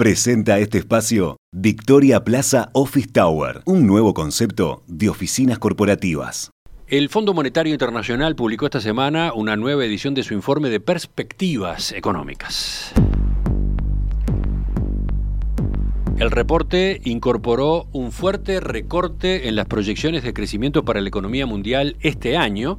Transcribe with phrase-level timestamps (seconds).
[0.00, 6.50] Presenta este espacio Victoria Plaza Office Tower, un nuevo concepto de oficinas corporativas.
[6.86, 11.92] El Fondo Monetario Internacional publicó esta semana una nueva edición de su informe de perspectivas
[11.92, 12.94] económicas.
[16.16, 21.98] El reporte incorporó un fuerte recorte en las proyecciones de crecimiento para la economía mundial
[22.00, 22.78] este año.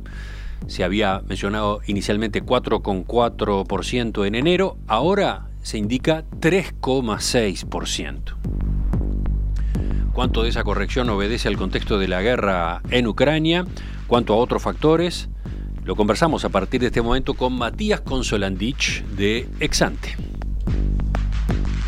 [0.66, 8.36] Se había mencionado inicialmente 4,4% en enero, ahora se indica 3,6%.
[10.14, 13.65] ¿Cuánto de esa corrección obedece al contexto de la guerra en Ucrania?
[14.07, 15.29] ¿Cuánto a otros factores?
[15.86, 20.15] Lo conversamos a partir de este momento con Matías Consolandich de Exante.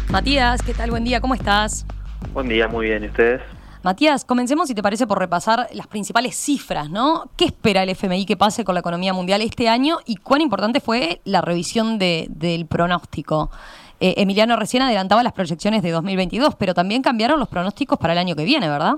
[0.10, 0.91] Matías, ¿qué tal?
[0.91, 1.85] Buen día, ¿cómo estás?
[2.34, 3.41] Buen día, muy bien, ¿y ustedes?
[3.84, 7.30] Matías, comencemos, si te parece, por repasar las principales cifras, ¿no?
[7.36, 10.80] ¿Qué espera el FMI que pase con la economía mundial este año y cuán importante
[10.80, 13.52] fue la revisión del pronóstico?
[14.00, 18.20] Eh, Emiliano recién adelantaba las proyecciones de 2022, pero también cambiaron los pronósticos para el
[18.20, 18.94] año que viene, ¿verdad?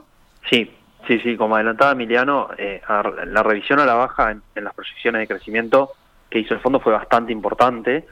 [0.51, 0.69] Sí,
[1.07, 2.79] sí, sí, como adelantaba Emiliano, eh,
[3.25, 5.93] la revisión a la baja en, las proyecciones de crecimiento
[6.29, 8.05] que hizo el fondo fue bastante importante.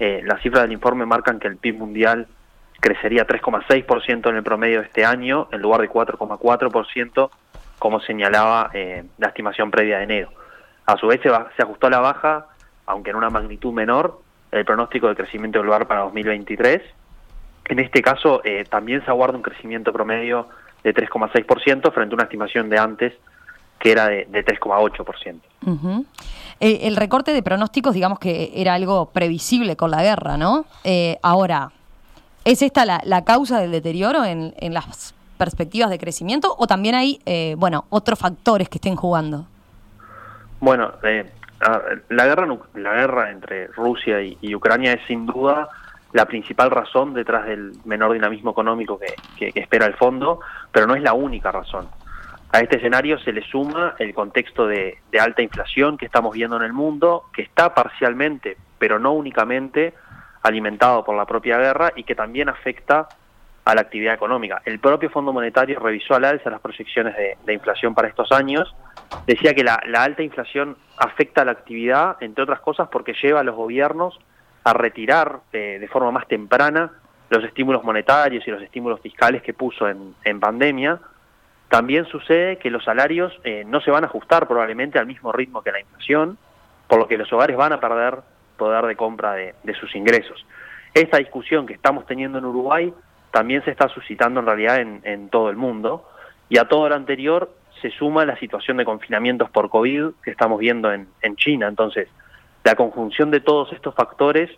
[0.00, 2.26] Eh, las cifras del informe marcan que el PIB mundial
[2.80, 7.30] crecería 3,6% en el promedio de este año, en lugar de 4,4%,
[7.78, 10.30] como señalaba eh, la estimación previa de enero.
[10.86, 12.46] A su vez se, se, ajustó a la baja,
[12.86, 14.20] aunque en una magnitud menor,
[14.50, 16.82] el pronóstico de crecimiento global para 2023.
[17.66, 20.48] En este caso eh, también se aguarda un crecimiento promedio
[20.82, 23.12] de 3,6% frente a una estimación de antes
[23.78, 26.04] que era de, 3,8%.
[26.60, 30.64] Eh, el recorte de pronósticos, digamos que era algo previsible con la guerra, ¿no?
[31.22, 31.70] ahora,
[32.48, 37.54] ¿Es esta la, causa del deterioro en, las perspectivas de crecimiento o también hay, eh,
[37.58, 39.44] bueno, otros factores que estén jugando?
[40.58, 41.30] Bueno, eh,
[42.08, 45.68] la, guerra, la guerra entre Rusia y, Ucrania es sin duda
[46.14, 50.40] la principal razón detrás del menor dinamismo económico que, espera el fondo,
[50.72, 51.86] pero no es la única razón.
[52.50, 56.62] A este escenario se le suma el contexto de alta inflación que estamos viendo en
[56.62, 59.92] el mundo, que está parcialmente, pero no únicamente,
[60.42, 63.08] alimentado por la propia guerra y que también afecta
[63.68, 64.62] a la actividad económica.
[64.64, 68.74] El propio Fondo Monetario revisó al alza las proyecciones de, inflación para estos años.
[69.26, 73.44] Decía que la, alta inflación afecta a la actividad, entre otras cosas, porque lleva a
[73.44, 74.18] los gobiernos
[74.64, 76.92] a retirar eh, de forma más temprana
[77.28, 80.98] los estímulos monetarios y los estímulos fiscales que puso en, pandemia.
[81.68, 85.60] También sucede que los salarios eh, no se van a ajustar probablemente al mismo ritmo
[85.60, 86.38] que la inflación,
[86.86, 88.20] por lo que los hogares van a perder
[88.58, 90.44] poder de compra de, sus ingresos.
[90.92, 92.92] Esta discusión que estamos teniendo en Uruguay
[93.30, 96.06] también se está suscitando en realidad en, todo el mundo
[96.50, 100.58] y a todo lo anterior se suma la situación de confinamientos por COVID que estamos
[100.58, 101.68] viendo en, China.
[101.68, 102.08] Entonces,
[102.64, 104.50] la conjunción de todos estos factores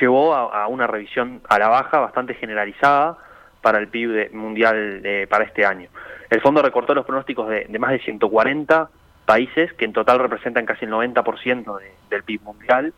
[0.00, 3.16] llevó a, una revisión a la baja bastante generalizada
[3.62, 5.88] para el PIB mundial para este año.
[6.28, 8.90] El fondo recortó los pronósticos de, de más de 140
[9.26, 11.78] países, que en total representan casi el 90%
[12.08, 12.94] del PIB mundial.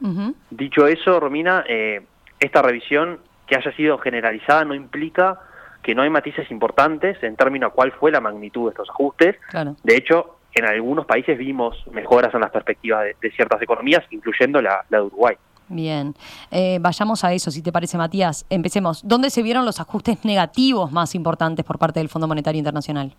[0.50, 2.02] Dicho eso, Romina, eh,
[2.38, 5.40] esta revisión que haya sido generalizada no implica
[5.82, 9.36] que no hay matices importantes en términos a cuál fue la magnitud de estos ajustes.
[9.82, 14.84] De hecho, en algunos países vimos mejoras en las perspectivas de, ciertas economías, incluyendo la,
[14.88, 15.36] de Uruguay.
[15.68, 16.14] Bien,
[16.50, 18.46] eh, vayamos a eso, si te parece, Matías.
[18.48, 19.06] Empecemos.
[19.06, 23.14] ¿Dónde se vieron los ajustes negativos más importantes por parte del Fondo Monetario Internacional?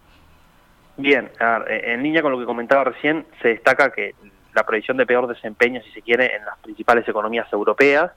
[1.00, 4.16] Bien, eh, en línea con lo que comentaba recién, se destaca que
[4.54, 8.12] la previsión de peor desempeño, si se quiere, en las principales economías europeas,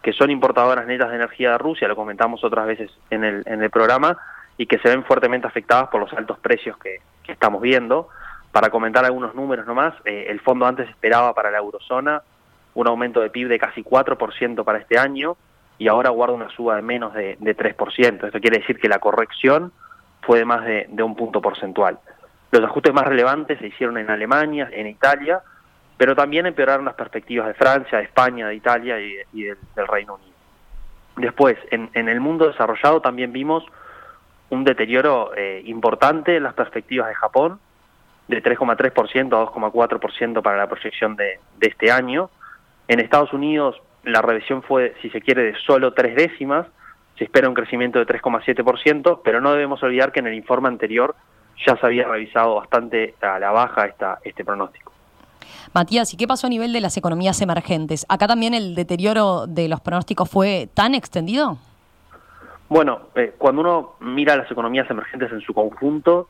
[0.00, 3.62] que son importadoras netas de energía de Rusia, lo comentamos otras veces en el, en
[3.62, 4.16] el programa,
[4.56, 7.00] y que se ven fuertemente afectadas por los altos precios que,
[7.30, 8.08] estamos viendo.
[8.50, 12.22] Para comentar algunos números nomás, eh, el fondo antes esperaba para la eurozona
[12.74, 15.36] un aumento de PIB de casi 4% para este año
[15.76, 18.24] y ahora guarda una suba de menos de, de 3%.
[18.24, 19.72] Esto quiere decir que la corrección
[20.22, 21.98] fue de más de un punto porcentual.
[22.52, 25.40] Los ajustes más relevantes se hicieron en Alemania, en Italia,
[25.96, 29.56] pero también empeoraron las perspectivas de Francia, de España, de Italia y, del,
[29.88, 30.32] Reino Unido.
[31.16, 33.64] Después, en, el mundo desarrollado también vimos
[34.50, 37.58] un deterioro eh, importante en las perspectivas de Japón,
[38.28, 42.28] de 3,3% a 2,4% para la proyección de, de este año.
[42.86, 46.66] En Estados Unidos la revisión fue, si se quiere, de solo tres décimas,
[47.16, 51.14] se espera un crecimiento de 3,7%, pero no debemos olvidar que en el informe anterior
[51.66, 54.92] ya se había revisado bastante a la baja esta, este pronóstico.
[55.74, 58.04] Matías, ¿y qué pasó a nivel de las economías emergentes?
[58.08, 61.58] ¿Acá también el deterioro de los pronósticos fue tan extendido?
[62.68, 66.28] Bueno, eh, cuando uno mira las economías emergentes en su conjunto,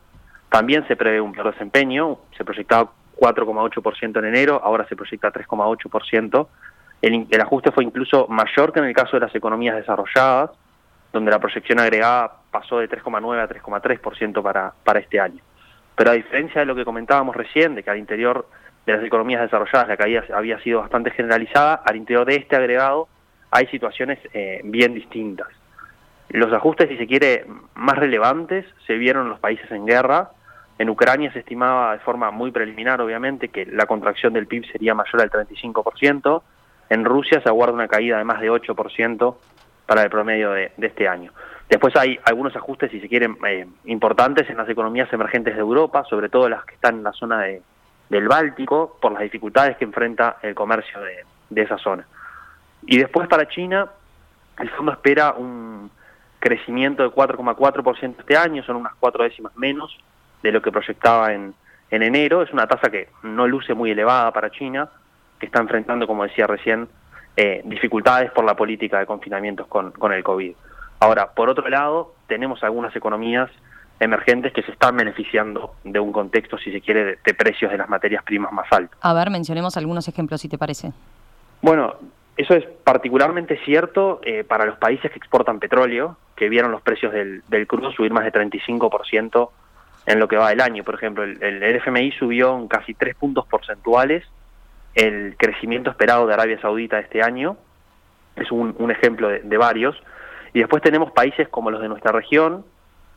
[0.49, 6.47] también se prevé un peor desempeño, se proyectaba 4,8% en enero, ahora se proyecta 3,8%.
[7.01, 10.51] El, el ajuste fue incluso mayor que en el caso de las economías desarrolladas,
[11.13, 15.41] donde la proyección agregada pasó de 3,9 a 3,3% para, para este año.
[15.95, 18.47] Pero a diferencia de lo que comentábamos recién, de que al interior
[18.85, 23.07] de las economías desarrolladas la caída había sido bastante generalizada, al interior de este agregado
[23.51, 25.47] hay situaciones eh, bien distintas.
[26.29, 27.45] Los ajustes, si se quiere,
[27.75, 30.31] más relevantes se vieron en los países en guerra.
[30.79, 34.95] En Ucrania se estimaba de forma muy preliminar, obviamente, que la contracción del PIB sería
[34.95, 36.41] mayor al 35%.
[36.89, 39.35] En Rusia se aguarda una caída de más de 8%
[39.85, 41.31] para el promedio de, este año.
[41.69, 46.03] Después hay algunos ajustes, si se quieren, eh, importantes en las economías emergentes de Europa,
[46.09, 47.61] sobre todo las que están en la zona de,
[48.09, 52.05] del Báltico, por las dificultades que enfrenta el comercio de, de esa zona.
[52.85, 53.87] Y después para China,
[54.59, 55.89] el fondo espera un
[56.39, 59.97] crecimiento de 4,4% este año, son unas cuatro décimas menos
[60.41, 61.53] de lo que proyectaba en
[61.89, 62.41] enero.
[62.41, 64.89] Es una tasa que no luce muy elevada para China,
[65.39, 66.89] que está enfrentando, como decía recién,
[67.35, 70.53] eh, dificultades por la política de confinamientos con, con el COVID.
[70.99, 73.49] Ahora, por otro lado, tenemos algunas economías
[73.99, 77.89] emergentes que se están beneficiando de un contexto, si se quiere, de, precios de las
[77.89, 78.97] materias primas más altos.
[79.01, 80.91] A ver, mencionemos algunos ejemplos, si te parece.
[81.61, 81.95] Bueno,
[82.37, 87.13] eso es particularmente cierto eh, para los países que exportan petróleo, que vieron los precios
[87.13, 89.49] del, crudo subir más de 35%
[90.05, 90.83] en lo que va del año.
[90.83, 94.25] Por ejemplo, el, el, FMI subió en casi 3 puntos porcentuales
[94.95, 97.57] el crecimiento esperado de Arabia Saudita este año.
[98.35, 99.95] Es un, ejemplo de varios.
[100.53, 102.63] Y después tenemos países como los de nuestra región,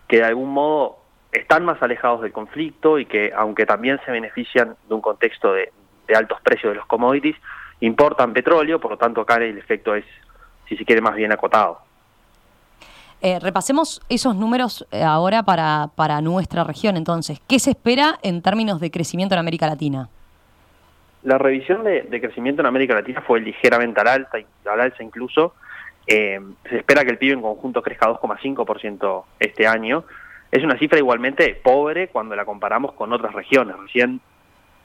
[0.08, 0.98] que de algún modo
[1.32, 5.70] están más alejados del conflicto y que, aunque también se benefician de un contexto de,
[6.14, 7.36] altos precios de los commodities,
[7.80, 10.04] importan petróleo, por lo tanto acá el efecto es,
[10.68, 11.80] si se quiere, más bien acotado.
[13.20, 17.40] Eh, repasemos esos números eh, ahora para, para nuestra región, entonces.
[17.48, 20.08] ¿Qué se espera en términos de crecimiento en América Latina?
[21.26, 25.54] La revisión de, crecimiento en América Latina fue ligeramente al alta, al alza incluso,
[26.06, 26.40] eh,
[26.70, 30.04] se espera que el PIB en conjunto crezca 2,5% este año.
[30.52, 33.76] Es una cifra igualmente pobre cuando la comparamos con otras regiones.
[33.76, 34.20] Recién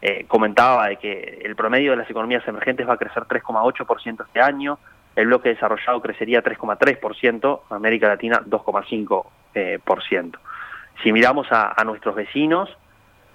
[0.01, 4.41] eh, comentaba de que el promedio de las economías emergentes va a crecer 3,8% este
[4.41, 4.79] año,
[5.15, 9.25] el bloque desarrollado crecería 3,3%, América Latina 2,5%.
[9.53, 9.79] Eh,
[11.03, 12.75] si miramos a, a nuestros vecinos,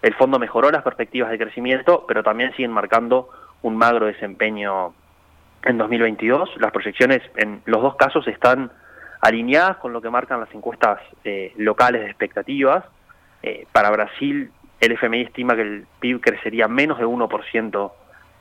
[0.07, 3.29] el fondo mejoró las perspectivas de crecimiento, pero también siguen marcando
[3.63, 4.95] un magro desempeño
[5.65, 6.49] en 2022.
[6.59, 8.71] Las proyecciones en los dos casos están
[9.21, 12.85] alineadas con lo que marcan las encuestas eh, locales de expectativas.
[13.43, 17.93] Eh, para Brasil, el FMI estima que el PIB crecería menos de 1%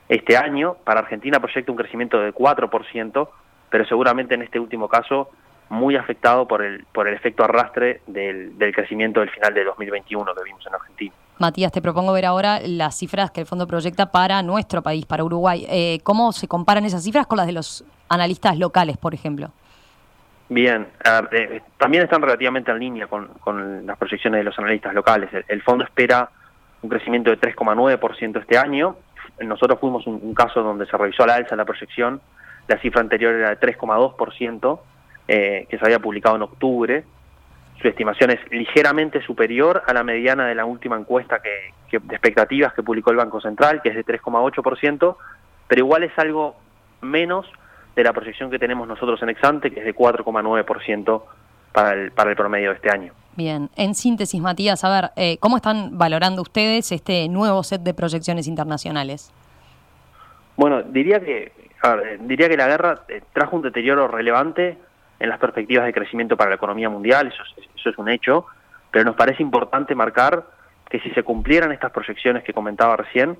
[0.08, 0.76] este año.
[0.84, 3.28] Para Argentina proyecta un crecimiento de 4%,
[3.70, 5.30] pero seguramente en este último caso
[5.68, 10.32] muy afectado por el, por el efecto arrastre del, del crecimiento del final de 2021
[10.32, 11.14] que vimos en Argentina.
[11.38, 15.22] Matías, te propongo ver ahora las cifras que el fondo proyecta para nuestro país, para
[15.22, 15.66] Uruguay.
[15.68, 19.50] Eh, ¿Cómo se comparan esas cifras con las de los analistas locales, por ejemplo?
[20.48, 20.86] Bien,
[21.32, 25.28] eh, también están relativamente en línea con, las proyecciones de los analistas locales.
[25.48, 26.30] El, fondo espera
[26.80, 28.96] un crecimiento de 3,9% este año.
[29.40, 32.20] Nosotros fuimos un, caso donde se revisó a la alza la proyección.
[32.68, 34.80] La cifra anterior era de 3,2%,
[35.28, 37.04] eh, que se había publicado en octubre
[37.80, 42.72] su estimación es ligeramente superior a la mediana de la última encuesta que, de expectativas
[42.72, 45.16] que publicó el Banco Central, que es de 3,8%,
[45.68, 46.56] pero igual es algo
[47.02, 47.46] menos
[47.94, 51.22] de la proyección que tenemos nosotros en Exante, que es de 4,9%
[51.72, 53.12] para el, para el promedio de este año.
[53.36, 57.92] Bien, en síntesis, Matías, a ver, eh, ¿cómo están valorando ustedes este nuevo set de
[57.92, 59.32] proyecciones internacionales?
[60.56, 61.52] Bueno, diría que,
[62.20, 64.78] diría que la guerra eh, trajo un deterioro relevante
[65.18, 68.46] en las perspectivas de crecimiento para la economía mundial, eso es, eso es un hecho,
[68.90, 70.44] pero nos parece importante marcar
[70.88, 73.36] que si se cumplieran estas proyecciones que comentaba recién,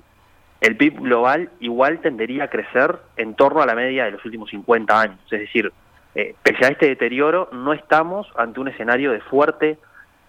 [0.61, 4.49] el PIB global igual tendería a crecer en torno a la media de los últimos
[4.49, 5.19] 50 años.
[5.31, 5.71] Es decir,
[6.15, 9.77] eh, pese a este deterioro, no estamos ante un escenario de fuerte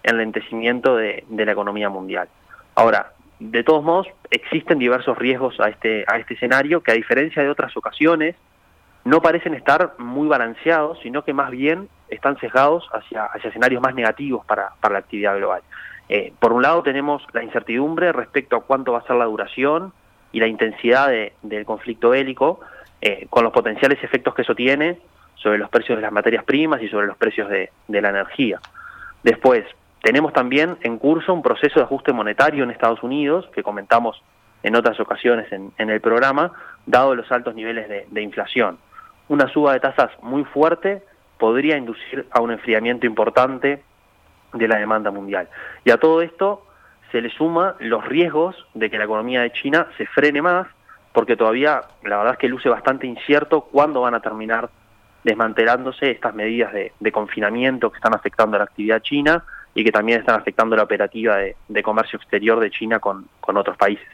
[0.03, 2.29] enlentecimiento de, de la economía mundial.
[2.75, 7.41] Ahora, de todos modos, existen diversos riesgos a este, a este escenario que a diferencia
[7.41, 8.35] de otras ocasiones,
[9.09, 13.95] no parecen estar muy balanceados, sino que más bien están sesgados hacia, hacia escenarios más
[13.95, 15.63] negativos para, para la actividad global.
[16.09, 19.93] Eh, por un lado tenemos la incertidumbre respecto a cuánto va a ser la duración
[20.31, 21.09] y la intensidad
[21.41, 22.59] del conflicto bélico,
[23.01, 24.99] eh, con los potenciales efectos que eso tiene
[25.35, 28.59] sobre los precios de las materias primas y sobre los precios de, la energía.
[29.23, 29.65] Después,
[30.03, 34.21] tenemos también en curso un proceso de ajuste monetario en Estados Unidos, que comentamos
[34.61, 36.51] en otras ocasiones en, el programa,
[36.85, 38.77] dado los altos niveles de inflación
[39.29, 41.03] una suba de tasas muy fuerte
[41.37, 43.81] podría inducir a un enfriamiento importante
[44.53, 45.47] de la demanda mundial.
[45.85, 46.65] Y a todo esto
[47.11, 50.67] se le suma los riesgos de que la economía de China se frene más,
[51.13, 54.69] porque todavía la verdad es que luce bastante incierto cuándo van a terminar
[55.23, 59.43] desmantelándose estas medidas de, confinamiento que están afectando a la actividad china
[59.73, 64.07] y que también están afectando la operativa de, comercio exterior de China con, otros países.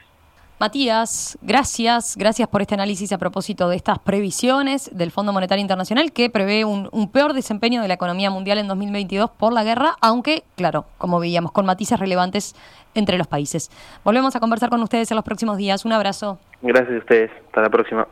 [0.58, 6.14] Matías, gracias, gracias por este análisis a propósito de estas previsiones del Fondo Monetario Internacional
[6.14, 9.96] que prevé un, un, peor desempeño de la economía mundial en 2022 por la guerra,
[10.00, 12.56] aunque, claro, como veíamos, con matices relevantes
[12.94, 13.70] entre los países.
[14.06, 15.84] Volvemos a conversar con ustedes en los próximos días.
[15.84, 16.40] Un abrazo.
[16.62, 17.32] Gracias a ustedes.
[17.48, 18.08] Hasta la próxima.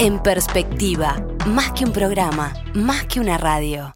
[0.00, 3.94] En perspectiva, más que un programa, más que una radio.